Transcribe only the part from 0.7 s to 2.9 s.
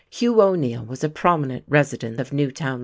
was a prominent resident of Newtown, L.